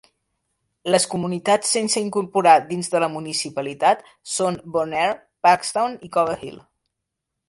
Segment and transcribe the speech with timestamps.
[0.93, 4.03] Les comunitats sense incorporar dins de la municipalitat
[4.37, 5.13] són Bon Air,
[5.49, 6.59] Parkstown i Cover Hill.